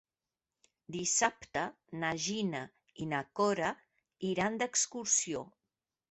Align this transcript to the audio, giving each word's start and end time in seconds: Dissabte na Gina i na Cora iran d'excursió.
Dissabte 0.93 1.65
na 2.03 2.09
Gina 2.27 2.61
i 3.05 3.07
na 3.11 3.19
Cora 3.41 3.69
iran 4.31 4.57
d'excursió. 4.63 5.43